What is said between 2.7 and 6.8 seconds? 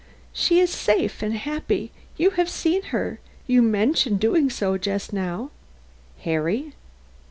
her; you mentioned doing so just now." "Harry?"